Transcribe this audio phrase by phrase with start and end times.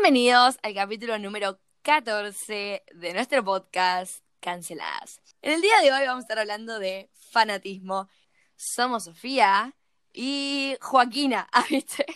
[0.00, 5.20] Bienvenidos al capítulo número 14 de nuestro podcast Canceladas.
[5.42, 8.08] En el día de hoy vamos a estar hablando de fanatismo.
[8.54, 9.74] Somos Sofía
[10.12, 12.06] y Joaquina, ¿ah, ¿viste?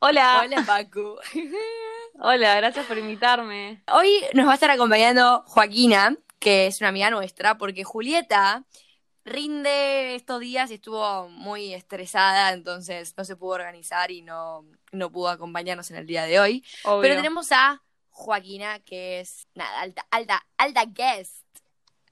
[0.00, 0.42] Hola.
[0.44, 1.16] Hola, Pacu.
[2.18, 3.84] Hola, gracias por invitarme.
[3.92, 8.64] Hoy nos va a estar acompañando Joaquina, que es una amiga nuestra, porque Julieta
[9.24, 15.10] rinde estos días y estuvo muy estresada, entonces no se pudo organizar y no, no
[15.10, 16.64] pudo acompañarnos en el día de hoy.
[16.84, 17.02] Obvio.
[17.02, 21.42] Pero tenemos a Joaquina, que es, nada, alta, alta, alta guest.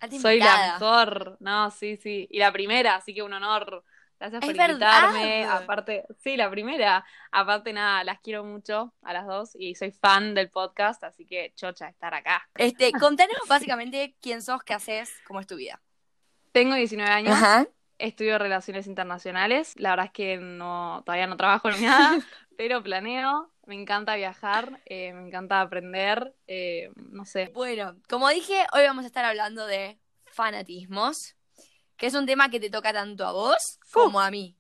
[0.01, 1.37] Alta Soy la mejor.
[1.39, 2.27] No, sí, sí.
[2.31, 3.85] Y la primera, así que un honor.
[4.19, 5.15] Gracias por verdad.
[5.15, 5.45] invitarme.
[5.45, 7.05] Aparte, sí, la primera.
[7.31, 11.53] Aparte, nada, las quiero mucho a las dos y soy fan del podcast, así que
[11.55, 12.49] chocha estar acá.
[12.57, 15.81] Este, contanos básicamente quién sos, qué haces, cómo es tu vida.
[16.53, 17.67] Tengo 19 años, Ajá.
[17.99, 19.73] estudio Relaciones Internacionales.
[19.77, 22.19] La verdad es que no, todavía no trabajo en nada,
[22.57, 23.51] pero planeo.
[23.65, 27.53] Me encanta viajar, eh, me encanta aprender, eh, no sé.
[27.55, 31.37] Bueno, como dije, hoy vamos a estar hablando de fanatismos,
[31.97, 34.57] que es un tema que te toca tanto a vos como a mí.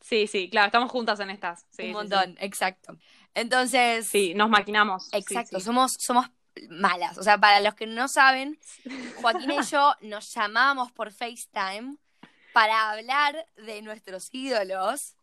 [0.00, 1.64] Sí, sí, claro, estamos juntas en estas.
[1.70, 2.98] Sí, un sí, montón, exacto.
[3.34, 5.06] Entonces, Sí, nos maquinamos.
[5.06, 5.64] Sí, exacto, sí.
[5.64, 6.26] somos somos
[6.68, 7.18] malas.
[7.18, 8.58] O sea, para los que no saben,
[9.20, 11.96] Joaquina y yo nos llamamos por FaceTime
[12.52, 15.16] para hablar de nuestros ídolos.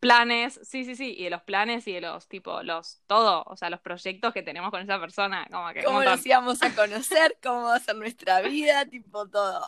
[0.00, 3.56] planes, sí, sí, sí, y de los planes y de los, tipo, los, todo, o
[3.56, 7.36] sea, los proyectos que tenemos con esa persona, como que Cómo nos íbamos a conocer,
[7.42, 9.66] cómo va a ser nuestra vida, tipo todo.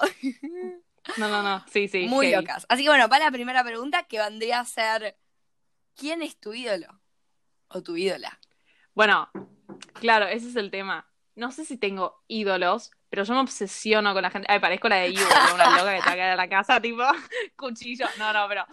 [1.18, 2.06] No, no, no, sí, sí.
[2.06, 2.40] Muy heavy.
[2.42, 2.64] locas.
[2.70, 5.18] Así que bueno, para la primera pregunta que vendría a ser,
[5.94, 7.00] ¿quién es tu ídolo?
[7.68, 8.38] O tu ídola.
[8.94, 9.30] Bueno,
[9.94, 11.06] claro, ese es el tema.
[11.34, 14.46] No sé si tengo ídolos, pero yo me obsesiono con la gente.
[14.50, 15.22] Ay, parezco la de You,
[15.54, 17.02] una loca que te va a quedar la casa, tipo,
[17.56, 18.06] cuchillo.
[18.18, 18.64] No, no, pero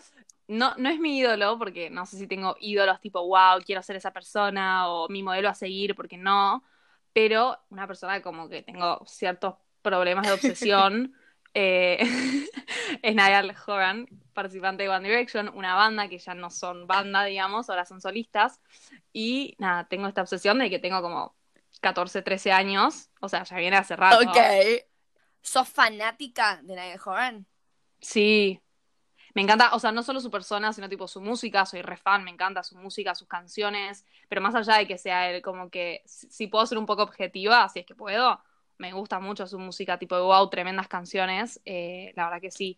[0.47, 3.95] no, no es mi ídolo, porque no sé si tengo ídolos tipo, wow, quiero ser
[3.95, 6.64] esa persona, o mi modelo a seguir, porque no.
[7.13, 11.13] Pero una persona como que tengo ciertos problemas de obsesión.
[11.53, 11.97] eh,
[13.01, 17.69] es Niall Horan, participante de One Direction, una banda que ya no son banda, digamos,
[17.69, 18.59] ahora son solistas.
[19.12, 21.36] Y nada, tengo esta obsesión de que tengo como
[21.81, 24.18] 14, 13 años, o sea, ya viene hace rato.
[24.20, 24.38] Ok.
[25.42, 27.48] ¿Sos fanática de Niall Horan?
[28.02, 28.59] Sí.
[29.34, 32.24] Me encanta, o sea, no solo su persona, sino tipo su música, soy re fan,
[32.24, 36.02] me encanta su música, sus canciones, pero más allá de que sea él, como que
[36.06, 38.42] si puedo ser un poco objetiva, si es que puedo,
[38.78, 42.78] me gusta mucho su música, tipo wow, tremendas canciones, eh, la verdad que sí.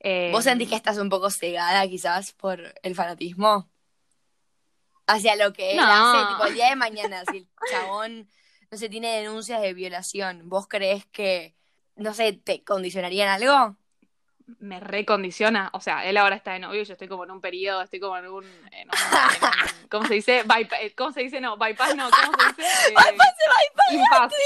[0.00, 3.70] Eh, ¿Vos sentís que estás un poco cegada quizás por el fanatismo?
[5.12, 5.84] Hacia lo que él No.
[5.86, 8.28] hace, tipo el día de mañana, si el chabón,
[8.70, 11.54] no sé, tiene denuncias de violación, ¿vos crees que,
[11.96, 13.76] no sé, te condicionarían algo?
[14.58, 17.80] me recondiciona, o sea, él ahora está de novio, yo estoy como en un periodo,
[17.80, 20.44] estoy como en un, en un- en un- ¿cómo se dice?
[20.44, 21.40] Bypa- eh, ¿Cómo se dice?
[21.40, 22.62] No, bypass no, ¿cómo se dice?
[23.92, 24.36] Eh, impasse.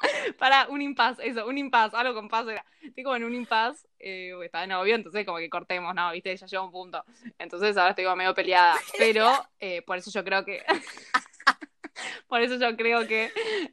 [0.38, 2.64] Para un impasse, eso, un impasse, algo con paso era.
[2.82, 6.12] Estoy como en un impasse, eh, estaba de novio, entonces como que cortemos, ¿no?
[6.12, 6.36] ¿Viste?
[6.36, 7.04] Ya llega un punto.
[7.38, 8.76] Entonces ahora estoy como medio peleada.
[8.98, 10.62] Pero eh, por eso yo creo que.
[12.28, 13.32] por eso yo creo que.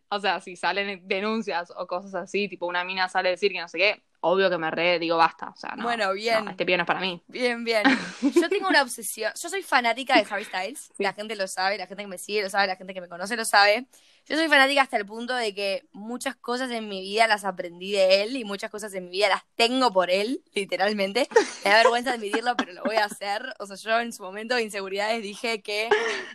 [0.09, 3.59] O sea, si salen denuncias o cosas así, tipo una mina sale a decir que
[3.59, 5.49] no sé qué, obvio que me re digo basta.
[5.49, 5.83] O sea, no.
[5.83, 6.45] Bueno, bien.
[6.45, 7.21] no, este pibe no es para mí.
[7.27, 7.83] Bien, bien.
[8.21, 9.31] Yo tengo una obsesión.
[9.39, 10.91] Yo soy fanática de Harry Styles.
[10.97, 13.07] La gente lo sabe, la gente que me sigue lo sabe, la gente que me
[13.07, 13.87] conoce lo sabe.
[14.27, 17.91] Yo soy fanática hasta el punto de que muchas cosas en mi vida las aprendí
[17.91, 21.27] de él y muchas cosas en mi vida las tengo por él, literalmente.
[21.63, 23.53] Me da vergüenza admitirlo, pero lo voy a hacer.
[23.59, 25.89] O sea, yo en su momento de inseguridades dije que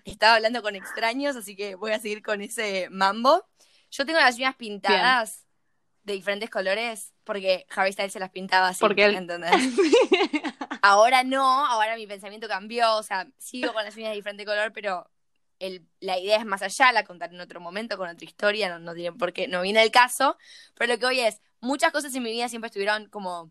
[0.05, 3.45] estaba hablando con extraños, así que voy a seguir con ese mambo.
[3.91, 5.45] Yo tengo las uñas pintadas
[6.11, 8.81] de diferentes colores porque Harry Styles se las pintaba así.
[8.81, 9.51] Porque él- ¿entendés?
[10.83, 14.73] Ahora no, ahora mi pensamiento cambió, o sea, sigo con las uñas de diferente color,
[14.73, 15.11] pero
[15.59, 18.79] el- la idea es más allá, la contaré en otro momento, con otra historia, no,
[18.79, 20.39] no tiene por qué, no viene el caso,
[20.75, 23.51] pero lo que hoy es, muchas cosas en mi vida siempre estuvieron como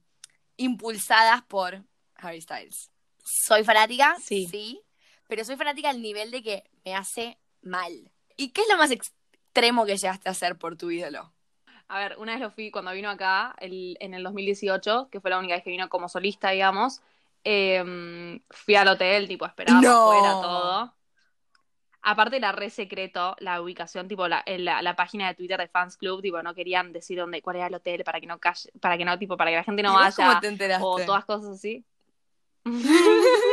[0.57, 1.83] impulsadas por
[2.15, 2.89] Harry Styles.
[3.23, 4.47] Soy fanática, Sí.
[4.49, 4.81] sí,
[5.27, 8.11] pero soy fanática al nivel de que me hace mal.
[8.37, 11.31] ¿Y qué es lo más extremo que llegaste a hacer por tu ídolo?
[11.89, 15.31] A ver, una vez lo fui cuando vino acá, el- en el 2018, que fue
[15.31, 17.01] la única vez que vino como solista, digamos.
[17.45, 19.91] eh, fui al hotel, tipo, esperaba No.
[19.91, 20.93] afuera todo.
[22.01, 25.97] Aparte era re secreto la ubicación, tipo, la, la, la página de Twitter de Fans
[25.97, 28.97] Club, tipo, no querían decir dónde, cuál era el hotel para que no calle, para
[28.97, 30.41] que no, tipo, para que la gente no ¿Y vos vaya.
[30.77, 31.85] o todas cosas así.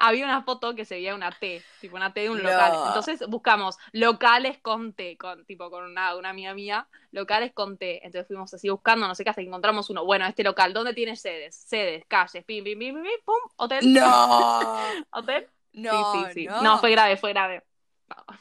[0.00, 2.50] había una foto que se veía una T, tipo una T de un No.
[2.50, 2.72] local.
[2.86, 7.98] Entonces buscamos locales con T, con, tipo con una, una amiga mía, locales con T.
[8.04, 10.04] Entonces fuimos así buscando, no sé qué, hasta que encontramos uno.
[10.04, 11.54] Bueno, este local, ¿dónde tiene sedes?
[11.54, 13.92] Sedes, calles, pim, pim, pim, pim, pim, pum, hotel.
[13.92, 15.48] No, ¿Hotel?
[15.74, 16.46] no, sí, sí, sí.
[16.46, 16.62] no.
[16.62, 16.78] No.
[16.78, 17.62] fue grave, fue grave.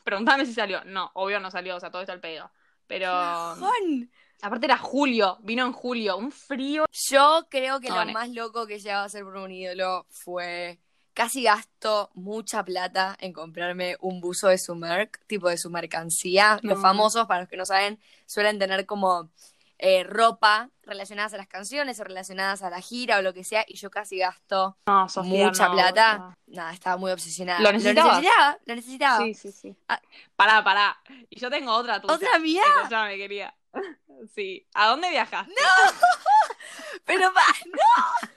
[0.03, 0.83] Preguntame si salió.
[0.85, 2.49] No, obvio no salió, o sea, todo está al pedo.
[2.87, 3.11] Pero.
[4.41, 6.85] Aparte era julio, vino en julio, un frío.
[7.09, 10.79] Yo creo que No, lo más loco que llegaba a ser por un ídolo fue
[11.19, 16.59] casi gasto mucha plata en comprarme un buzo de su merc, tipo de su mercancía.
[16.61, 16.81] Los No.
[16.81, 19.29] famosos, para los que no saben, suelen tener como
[19.79, 23.65] eh, ropa relacionadas a las canciones o relacionadas a la gira o lo que sea,
[23.67, 26.37] y yo casi gasto No, Sofía, mucha no, plata.
[26.47, 27.59] Nada, estaba muy obsesionada.
[27.59, 28.21] ¿Lo necesitaba,
[28.65, 29.17] lo necesitaba.
[29.25, 29.75] Sí, sí, sí.
[29.89, 29.99] Ah.
[30.37, 30.97] Pará, pará.
[31.29, 32.13] Y yo tengo otra tuya.
[32.13, 32.61] ¿Otra mía?
[32.77, 33.53] Escuchame, quería.
[34.35, 34.65] Sí.
[34.73, 35.47] ¿A dónde viajas?
[37.05, 38.28] Pero pa-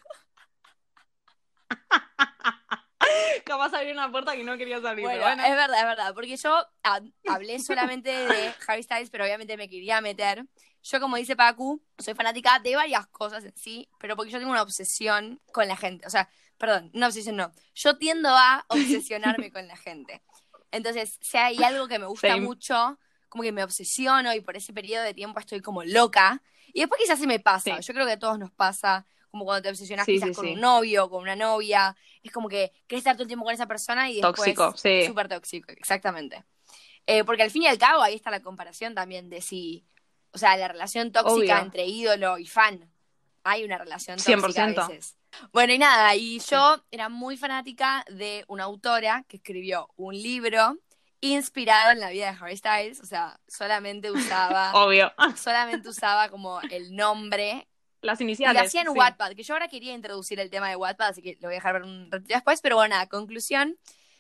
[3.45, 5.05] Capaz abrir una puerta que no quería salir.
[5.05, 5.43] Bueno, bueno.
[5.43, 9.69] es verdad, es verdad, porque yo ha- hablé solamente de Harry Styles, pero obviamente me
[9.69, 10.45] quería meter.
[10.85, 14.51] Yo, como dice Pacu, soy fanática de varias cosas en sí, pero porque yo tengo
[14.53, 16.07] una obsesión con la gente.
[16.07, 16.29] O sea,
[16.59, 17.53] perdón, una obsesión no.
[17.75, 20.23] Yo tiendo a obsesionarme con la gente.
[20.71, 22.41] Entonces, si hay algo que me gusta Same.
[22.43, 22.99] mucho,
[23.29, 26.43] como que me obsesiono y por ese periodo de tiempo estoy como loca.
[26.73, 27.77] Y después quizás se me pasa.
[27.77, 27.83] Sí.
[27.83, 30.45] Yo creo que a todos nos pasa, como cuando te obsesionas Sí, quizás sí, con
[30.47, 30.53] sí.
[30.53, 31.97] un novio, con una novia.
[32.23, 35.05] Es como que querés estar todo el tiempo con esa persona y después Tóxico, sí.
[35.07, 36.45] Súper tóxico, exactamente.
[37.07, 39.85] Eh, porque al fin y al cabo ahí está la comparación también de si,
[40.31, 41.59] o sea, la relación tóxica Obvio.
[41.59, 42.89] entre ídolo y fan.
[43.43, 44.79] Hay una relación tóxica 100%.
[44.85, 45.17] a veces.
[45.51, 50.79] Bueno, y nada, y yo era muy fanática de una autora que escribió un libro
[51.21, 55.13] inspirado en la vida de Harry Styles, o sea, solamente usaba, Obvio.
[55.37, 57.67] solamente usaba como el nombre
[58.03, 58.61] Las y iniciales.
[58.61, 58.99] lo hacía en sí.
[58.99, 61.59] Wattpad, que yo ahora quería introducir el tema de Wattpad, así que lo voy a
[61.59, 63.79] dejar un ratito después, pero bueno, nada, conclusión,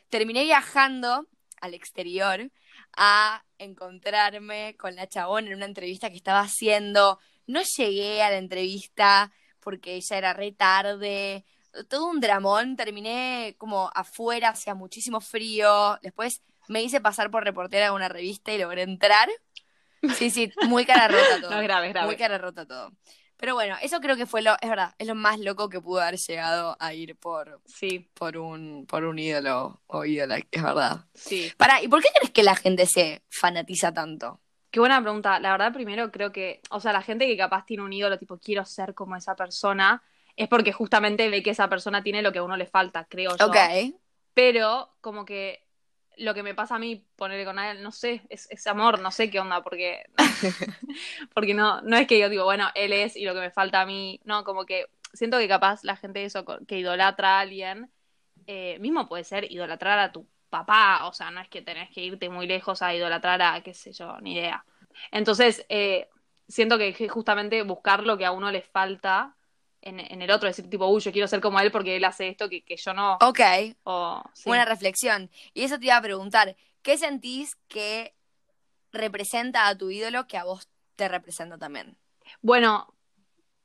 [0.08, 1.26] terminé viajando
[1.60, 2.50] al exterior
[2.96, 8.38] a encontrarme con la chabón en una entrevista que estaba haciendo, no llegué a la
[8.38, 11.44] entrevista porque ya era re tarde,
[11.88, 17.86] todo un dramón, terminé como afuera, hacía muchísimo frío, después me hice pasar por reportera
[17.86, 19.28] de una revista y logré entrar.
[20.16, 21.50] Sí, sí, muy cara rota todo.
[21.50, 22.06] No, grave, grave.
[22.06, 22.92] Muy cara rota todo.
[23.42, 26.00] Pero bueno, eso creo que fue lo, es verdad, es lo más loco que pudo
[26.00, 31.06] haber llegado a ir por, Sí, por un, por un ídolo o ídola, es verdad.
[31.12, 31.50] sí.
[31.56, 34.38] Para, ¿y por qué crees que la gente se fanatiza tanto?
[34.70, 35.40] Qué buena pregunta.
[35.40, 38.38] La verdad, primero creo que, o sea, la gente que capaz tiene un ídolo, tipo,
[38.38, 40.04] quiero ser como esa persona,
[40.36, 43.36] es porque justamente ve que esa persona tiene lo que a uno le falta, creo
[43.36, 43.46] yo.
[43.46, 43.56] Ok.
[44.34, 45.61] Pero como que
[46.16, 49.10] lo que me pasa a mí, ponerle con él, no sé, es, es amor, no
[49.10, 50.04] sé qué onda, porque,
[51.34, 53.80] porque no, no es que yo digo, bueno, él es y lo que me falta
[53.80, 57.90] a mí, no, como que siento que capaz la gente eso, que idolatra a alguien,
[58.46, 62.02] eh, mismo puede ser idolatrar a tu papá, o sea, no es que tenés que
[62.02, 64.64] irte muy lejos a idolatrar a, qué sé yo, ni idea.
[65.10, 66.08] Entonces, eh,
[66.48, 69.34] siento que que justamente buscar lo que a uno le falta
[69.82, 72.28] en, en el otro, decir tipo, uy, yo quiero ser como él porque él hace
[72.28, 73.18] esto que, que yo no.
[73.20, 73.40] Ok,
[73.84, 74.50] O, sí.
[74.50, 75.30] buena reflexión.
[75.54, 78.14] Y eso te iba a preguntar, ¿qué sentís que
[78.92, 81.98] representa a tu ídolo que a vos te representa también?
[82.40, 82.94] Bueno,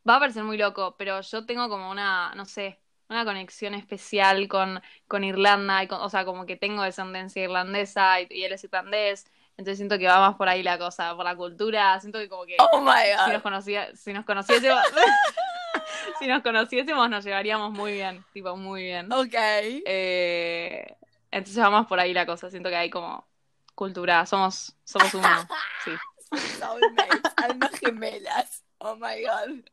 [0.09, 4.47] va a parecer muy loco, pero yo tengo como una, no sé, una conexión especial
[4.47, 8.53] con, con Irlanda, y con- o sea, como que tengo descendencia irlandesa y, y él
[8.53, 9.25] es irlandés,
[9.57, 12.45] entonces siento que va más por ahí la cosa, por la cultura, siento que como
[12.45, 12.91] que Oh my
[13.25, 14.81] si nos conocía, si nos conociésemos,
[16.19, 19.11] si nos conociésemos nos llevaríamos muy bien, tipo muy bien.
[19.11, 19.33] Ok.
[19.33, 20.95] Eh,
[21.31, 23.27] entonces va más por ahí la cosa, siento que hay como
[23.73, 25.27] cultura, somos, somos uno,
[25.83, 25.91] sí,
[26.59, 28.63] Soulmates, almas gemelas.
[28.79, 29.63] Oh my god.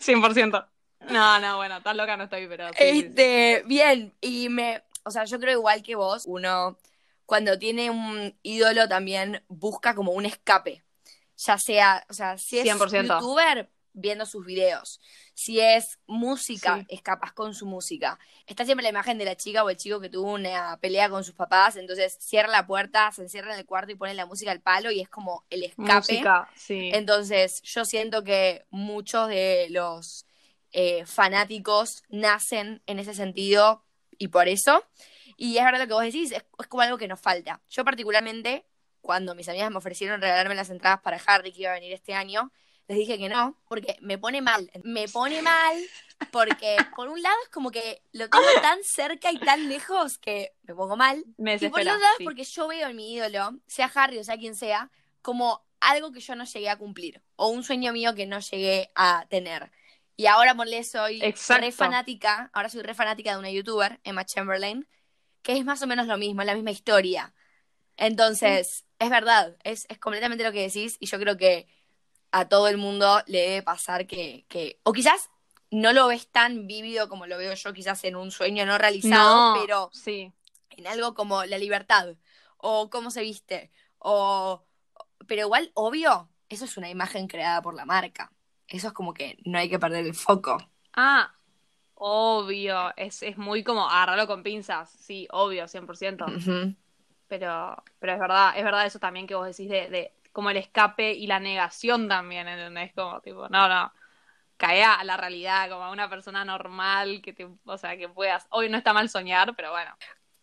[0.00, 0.66] 100%.
[1.10, 3.06] No, no, bueno, tan loca no estoy, pero sí, sí, sí.
[3.06, 6.78] Este, bien, y me, o sea, yo creo igual que vos, uno
[7.26, 10.82] cuando tiene un ídolo también busca como un escape,
[11.36, 13.02] ya sea, o sea, si es 100%.
[13.20, 13.68] youtuber,
[13.98, 15.00] viendo sus videos,
[15.34, 16.86] si es música, Sí.
[16.94, 18.18] escapas con su música.
[18.46, 21.24] Está siempre la imagen de la chica o el chico que tuvo una pelea con
[21.24, 24.50] sus papás, entonces cierra la puerta, se encierra en el cuarto y pone la música
[24.50, 25.92] al palo y es como el escape.
[25.94, 26.90] Música, sí.
[26.92, 30.26] Entonces, yo siento que muchos de los
[30.72, 33.82] eh, fanáticos nacen en ese sentido
[34.18, 34.84] y por eso.
[35.36, 37.60] Y es verdad lo que vos decís, es, es como algo que nos falta.
[37.68, 38.64] Yo particularmente,
[39.00, 42.14] cuando mis amigas me ofrecieron regalarme las entradas para Harry que iba a venir este
[42.14, 42.50] año,
[42.88, 44.70] les dije que no, porque me pone mal.
[44.84, 45.76] Me pone mal
[46.30, 50.52] porque, por un lado, es como que lo tengo tan cerca y tan lejos que
[50.62, 51.24] me pongo mal.
[51.36, 52.24] Me Y por otro lado, sí.
[52.24, 54.90] porque yo veo en mi ídolo, sea Harry o sea quien sea,
[55.20, 57.22] como algo que yo no llegué a cumplir.
[57.34, 59.70] O un sueño mío que no llegué a tener.
[60.16, 61.64] Y ahora, ponle, soy Exacto.
[61.64, 64.86] re fanática, ahora soy re fanática de una youtuber, Emma Chamberlain,
[65.46, 67.32] que es más o menos lo mismo, es la misma historia.
[67.96, 71.68] Entonces, es verdad, es, es completamente lo que decís y yo creo que
[72.32, 75.30] a todo el mundo le debe pasar que, que, o quizás
[75.70, 79.54] no lo ves tan vívido como lo veo yo, quizás en un sueño no realizado,
[79.54, 80.32] No, pero sí.
[80.70, 82.16] en algo como la libertad,
[82.56, 84.64] o cómo se viste, o...
[85.28, 88.32] Pero igual, obvio, eso es una imagen creada por la marca.
[88.66, 90.58] Eso es como que no hay que perder el foco.
[90.92, 91.32] Ah,
[91.96, 92.92] obvio.
[92.96, 94.90] Es, es muy como agarrarlo con pinzas.
[94.90, 96.26] Sí, obvio, 100%.
[96.26, 96.74] Ujú.
[97.28, 100.58] Pero, pero es verdad, es verdad eso también que vos decís de, de como el
[100.58, 102.92] escape y la negación también, ¿entendés?
[102.94, 103.92] Como tipo, no, no.
[104.56, 108.46] Cae a la realidad, como a una persona normal que te, o sea, que puedas.
[108.50, 109.96] Hoy no está mal soñar, pero bueno.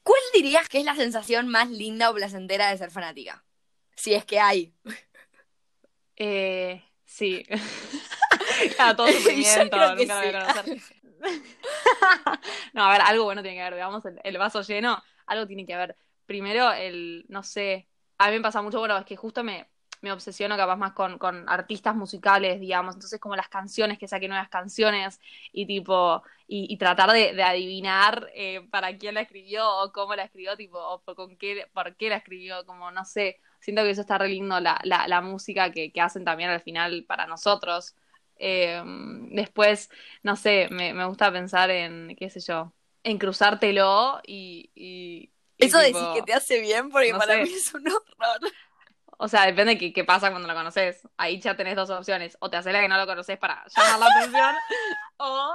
[0.04, 3.44] ¿Cuál dirías que es la sensación más linda o placentera de ser fanática?
[3.96, 4.74] Si es que hay.
[6.16, 7.46] Eh, sí.
[8.98, 10.94] Todo sufrimiento, nunca lo voy a sí.
[12.74, 15.74] No, a ver, algo bueno tiene que haber, veamos el, vaso lleno, algo tiene que
[15.74, 15.96] haber.
[16.26, 17.88] Primero, el, no sé,
[18.18, 19.68] a mí me pasa mucho, bueno, es que justo me,
[20.02, 24.30] me obsesiono capaz más con, con artistas musicales, digamos, entonces como las canciones, que saquen
[24.30, 25.20] nuevas canciones
[25.52, 30.16] y tipo, y, y tratar de, de adivinar eh, para quién la escribió o cómo
[30.16, 33.84] la escribió, tipo, o por, con qué, por qué la escribió, como no sé, siento
[33.84, 37.06] que eso está re lindo, la, la, la música que, que hacen también al final
[37.08, 37.96] para nosotros.
[38.38, 38.82] Eh,
[39.32, 39.90] después,
[40.24, 42.74] no sé, me, me gusta pensar en, qué sé yo,
[43.04, 44.72] en cruzártelo y...
[44.76, 47.44] y, y Eso tipo- decís que te hace bien porque no para sé.
[47.44, 48.52] mí es un horror.
[49.20, 51.08] O sea, depende de qué, qué pasa cuando lo conoces.
[51.18, 52.36] Ahí ya tenés dos opciones.
[52.42, 54.56] O te haces la que no lo conoces para llamar la atención.
[55.18, 55.54] o.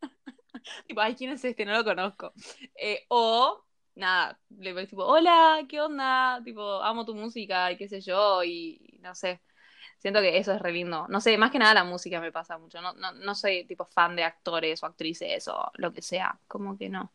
[0.86, 1.64] tipo, ay, ¿quién es este?
[1.64, 2.32] No lo conozco.
[2.76, 3.64] Eh, o.
[3.94, 6.40] Nada, le ves tipo, hola, ¿qué onda?
[6.42, 8.42] Tipo, amo tu música y qué sé yo.
[8.42, 9.42] Y no sé.
[10.02, 11.06] Siento que eso es re lindo.
[11.08, 12.80] No sé, más que nada la música me pasa mucho.
[12.80, 16.40] No, no, no soy tipo fan de actores o actrices o lo que sea.
[16.48, 17.12] Como que no.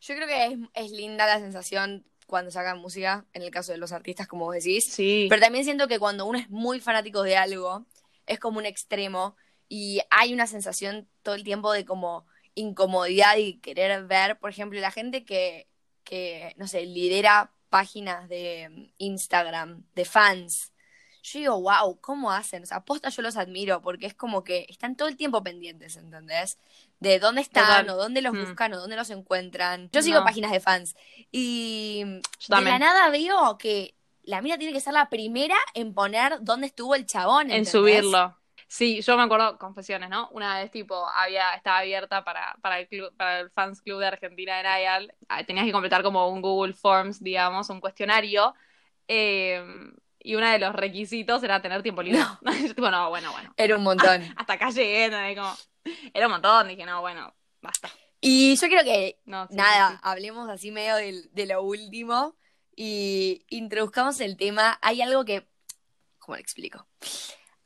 [0.00, 3.78] Yo creo que es, es linda la sensación cuando sacan música, en el caso de
[3.78, 4.84] los artistas, como vos decís.
[4.84, 5.26] Sí.
[5.28, 7.84] Pero también siento que cuando uno es muy fanático de algo,
[8.24, 9.34] es como un extremo
[9.68, 14.78] y hay una sensación todo el tiempo de como incomodidad y querer ver, por ejemplo,
[14.78, 15.66] la gente que,
[16.04, 20.72] que no sé, lidera páginas de Instagram, de fans.
[21.32, 22.62] Yo digo, wow, ¿cómo hacen?
[22.62, 25.96] O sea, aposta yo los admiro porque es como que están todo el tiempo pendientes,
[25.96, 26.58] ¿entendés?
[27.00, 27.90] De dónde están Total.
[27.90, 28.40] o dónde los Mm.
[28.44, 29.88] buscan o dónde los encuentran.
[29.92, 30.24] Yo sigo No.
[30.24, 30.96] páginas de fans
[31.30, 32.02] y
[32.40, 36.38] Yo de la nada veo que la mina tiene que ser la primera en poner
[36.42, 37.50] dónde estuvo el chabón.
[37.50, 37.70] En ¿entendés?
[37.72, 38.36] subirlo.
[38.70, 40.28] Sí, yo me acuerdo, confesiones, ¿no?
[40.30, 44.06] Una vez, tipo, había, estaba abierta para, para, el club, para el Fans Club de
[44.08, 45.14] Argentina de Niall.
[45.26, 48.54] Ah, Tenías que completar como un Google Forms, digamos, un cuestionario.
[49.06, 49.64] eh,
[50.28, 52.20] y uno de los requisitos era tener tiempo libre.
[52.42, 53.50] Yo, tipo, no, bueno, bueno.
[53.56, 54.22] Era un montón.
[54.36, 56.68] Hasta acá llegué, era un montón.
[56.68, 57.88] Dije, no, bueno, basta.
[58.20, 62.36] y yo creo que, No, sí, nada, sí, hablemos así medio de, lo último
[62.76, 64.78] y introduzcamos el tema.
[64.82, 65.48] Hay algo que,
[66.18, 66.86] ¿cómo lo explico?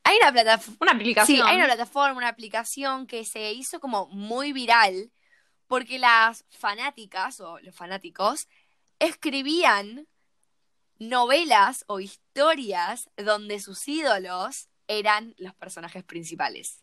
[0.05, 0.79] Hay una plataforma.
[0.83, 1.39] Una aplicación.
[1.39, 5.11] Sí, hay una plataforma, una aplicación que se hizo como muy viral
[5.67, 8.47] porque las fanáticas o los fanáticos
[9.01, 10.07] escribían
[11.09, 16.83] novelas o historias donde sus ídolos eran los personajes principales.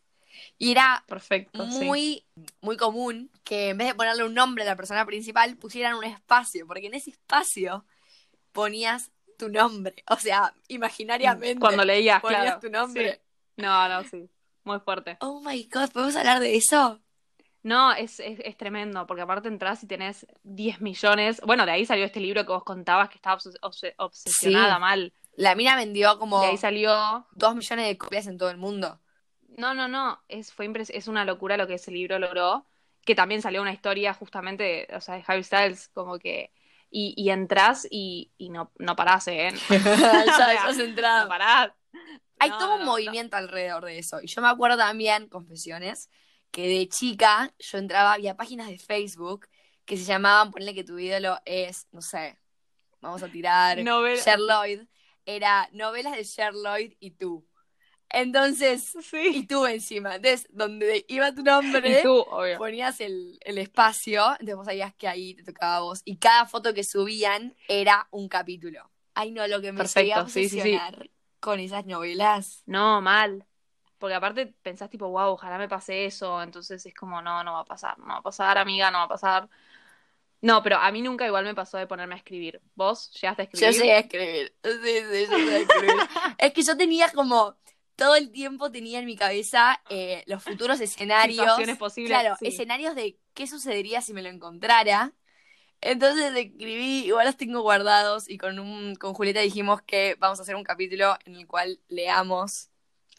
[0.57, 1.85] Y era Perfecto, sí.
[1.85, 2.25] muy,
[2.61, 6.05] muy común que en vez de ponerle un nombre a la persona principal, pusieran un
[6.05, 7.85] espacio, porque en ese espacio
[8.51, 9.95] ponías tu nombre.
[10.09, 12.59] O sea, imaginariamente Cuando leías, ponías claro.
[12.59, 13.13] tu nombre.
[13.13, 13.19] Sí.
[13.57, 14.29] No, no, sí.
[14.63, 15.17] Muy fuerte.
[15.21, 17.01] Oh my god, ¿podemos hablar de eso?
[17.61, 21.41] No, es, es, es tremendo, porque aparte entras y tenés 10 millones.
[21.45, 24.79] Bueno, de ahí salió este libro que vos contabas que estaba obses- obse- obsesionada Sí.
[24.79, 25.13] mal.
[25.35, 27.27] La mina vendió como De ahí salió.
[27.31, 29.01] dos millones de copias en todo el mundo.
[29.57, 30.21] No, no, no.
[30.29, 32.65] Es, fue impres- es una locura lo que ese libro logró.
[33.05, 36.53] Que también salió una historia justamente, de- o sea, de Harry Styles, como que.
[36.91, 39.51] Y, y entras y, y no, no parás, ¿eh?
[39.69, 41.27] ya, has No entrado.
[41.27, 41.71] parás.
[42.39, 44.19] Hay No, todo un movimiento alrededor de eso.
[44.21, 46.09] Y yo me acuerdo también, confesiones,
[46.51, 49.47] que de chica yo entraba, había páginas de Facebook
[49.85, 52.37] que se llamaban, ponle que tu ídolo es, no sé,
[53.01, 54.81] vamos a tirar, Novela- Cher Lloyd.
[55.25, 57.45] Era novelas de Cher Lloyd y tú.
[58.09, 60.15] Entonces, y tú encima.
[60.15, 62.25] Entonces, donde iba tu nombre, tú,
[62.57, 66.01] ponías el, el espacio, entonces vos sabías que ahí te tocaba a vos.
[66.05, 68.89] Y cada foto que subían era un capítulo.
[69.13, 70.59] Ay, no, lo que me Perfecto, sí, sí, sí.
[70.59, 72.63] obsesionar con esas novelas.
[72.65, 73.45] No, mal.
[73.99, 76.41] Porque aparte pensás tipo, wow, ojalá me pase eso.
[76.41, 77.99] Entonces es como, no, no va a pasar.
[77.99, 79.49] No va a pasar, amiga, no va a pasar.
[80.41, 82.61] No, pero a mí nunca igual me pasó de ponerme a escribir.
[82.75, 83.73] ¿Vos llegaste a escribir?
[83.73, 84.55] Yo sé escribir.
[84.63, 85.95] Sí, sí, yo sé escribir.
[86.37, 87.57] es que yo tenía como.
[87.95, 91.39] Todo el tiempo tenía en mi cabeza eh, los futuros escenarios.
[91.39, 92.47] Situaciones posibles, Claro, sí.
[92.47, 95.13] escenarios de qué sucedería si me lo encontrara.
[95.81, 100.43] Entonces escribí, igual los tengo guardados y con, un, con Julieta dijimos que vamos a
[100.43, 102.68] hacer un capítulo en el cual leamos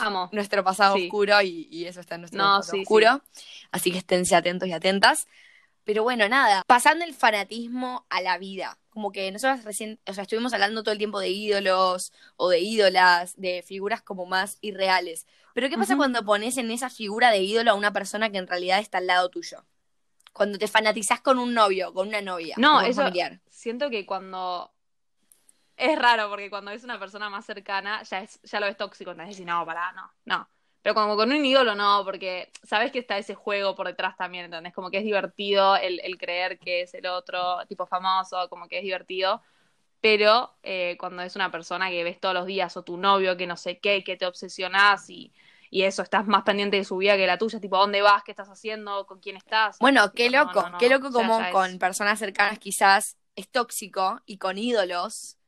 [0.01, 0.29] Amo.
[0.33, 1.05] nuestro pasado Sí.
[1.07, 3.21] oscuro y, y eso está en nuestro No, pasado sí, oscuro.
[3.73, 5.27] Así que esténse atentos y atentas.
[5.85, 8.79] Pero bueno, nada, pasando el fanatismo a la vida.
[8.91, 12.61] Como que nosotros recién, o sea, estuvimos hablando todo el tiempo de ídolos o de
[12.61, 15.27] ídolas, de figuras como más irreales.
[15.55, 18.47] Pero ¿qué pasa cuando pones en esa figura de ídolo a una persona que en
[18.47, 19.65] realidad está al lado tuyo?
[20.33, 23.41] Cuando te fanatizás con un novio, con una novia, No, con un eso- familiar.
[23.49, 24.71] Siento que cuando.
[25.81, 29.13] Es raro porque cuando es una persona más cercana ya, es, ya lo ves tóxico.
[29.13, 30.47] Entonces decís, no, pará, no, no.
[30.83, 34.45] Pero como con un ídolo, no, porque sabes que está ese juego por detrás también,
[34.45, 34.75] ¿entendés?
[34.75, 38.77] Como que es divertido el, el creer que es el otro tipo famoso, como que
[38.77, 39.41] es divertido.
[40.03, 43.47] Pero eh, cuando es una persona que ves todos los días o tu novio que
[43.47, 45.33] no sé qué, que te obsesionás y,
[45.71, 48.23] y eso, estás más pendiente de su vida que la tuya, tipo, ¿dónde vas?
[48.23, 49.07] ¿Qué estás haciendo?
[49.07, 49.79] ¿Con quién estás?
[49.79, 50.79] Bueno, qué no, loco, no, no.
[50.79, 55.39] qué loco como ya con personas cercanas quizás es tóxico y con ídolos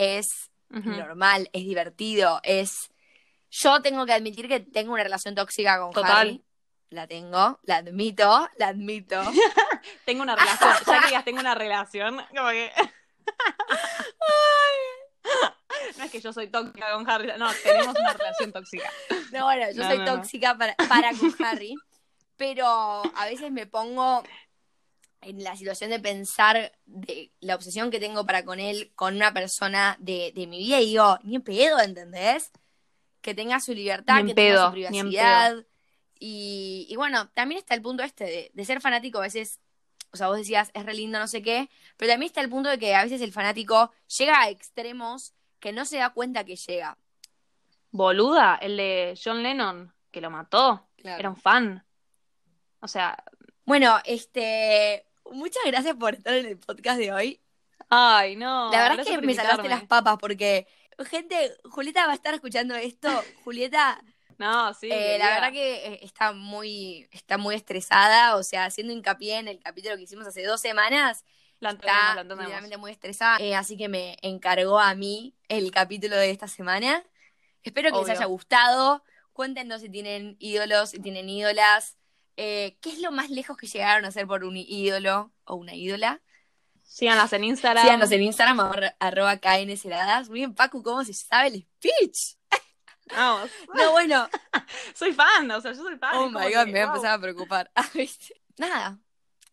[0.00, 2.90] es normal, es divertido, es...
[3.50, 6.16] Yo tengo que admitir que tengo una relación tóxica con Total.
[6.16, 6.44] Harry.
[6.90, 9.20] La tengo, la admito, la admito.
[10.04, 12.72] Tengo una relación, ya que digas tengo una relación, como que.
[15.96, 18.90] No es que yo soy tóxica con Harry, no, tenemos una relación tóxica.
[19.32, 20.14] No, bueno, yo No, soy no, no.
[20.16, 21.74] tóxica para, para con Harry,
[22.36, 24.24] pero a veces me pongo
[25.22, 29.32] en la situación de pensar de la obsesión que tengo para con él, con una
[29.32, 32.50] persona de, de mi vida, y digo, ni en pedo, ¿entendés?
[33.20, 35.56] Que tenga su libertad, que tenga su privacidad.
[36.18, 39.60] Y, y bueno, también está el punto este de, de ser fanático a veces,
[40.12, 42.68] o sea, vos decías, es re lindo, no sé qué, pero también está el punto
[42.68, 46.56] de que a veces el fanático llega a extremos que no se da cuenta que
[46.56, 46.98] llega.
[47.90, 51.84] Boluda, el de John Lennon, que lo mató, era un fan.
[52.80, 53.22] O sea,
[53.64, 57.40] Bueno, este, muchas gracias por estar en el podcast de hoy.
[57.88, 58.70] ay, no.
[58.70, 60.66] la verdad es que me salvaste las papas porque,
[61.08, 63.08] gente, Julieta va a estar escuchando esto.
[63.44, 64.04] Julieta,
[64.38, 64.88] No, sí.
[64.90, 69.48] eh, la verdad que eh, está muy, está muy estresada, o sea, haciendo hincapié en
[69.48, 71.24] el capítulo que hicimos hace dos semanas,
[71.58, 76.30] La está realmente muy estresada, eh, así que me encargó a mí el capítulo de
[76.30, 77.04] esta semana.
[77.62, 79.04] Espero que les haya gustado.
[79.34, 81.96] Cuéntenos si tienen ídolos, si tienen ídolas.
[82.42, 85.74] Eh, ¿Qué es lo más lejos que llegaron a hacer por un ídolo o una
[85.74, 86.22] ídola?
[86.82, 87.84] Síganlas en Instagram.
[87.84, 90.30] Síganos en Instagram, arro- arroba knseladas.
[90.30, 92.36] Muy bien, Pacu, ¿cómo se sabe el speech?
[93.14, 93.50] Vamos.
[93.74, 94.26] No, bueno.
[94.94, 96.16] Soy fan, o sea, yo soy fan.
[96.16, 96.94] Oh my god, me wow.
[96.94, 97.70] empezaba a preocupar.
[97.76, 97.86] Ah.
[98.56, 98.98] Nada.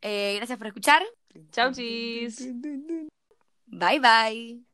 [0.02, 1.04] Eh, gracias por escuchar.
[1.52, 2.40] Chau, chis.
[3.66, 4.67] Bye, bye.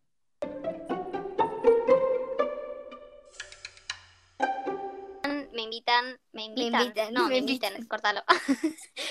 [5.74, 6.82] Me invitan, me invitan.
[6.84, 7.74] invitan, no, me me invitan.
[7.74, 8.22] invitan, córtalo.